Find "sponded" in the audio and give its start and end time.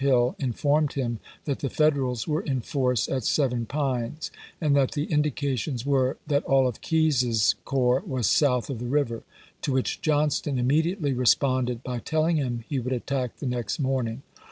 11.27-11.83